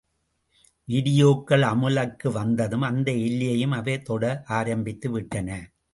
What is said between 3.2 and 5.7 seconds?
எல்லையையும் அவை தொட ஆரம்பித்துவிட்டன.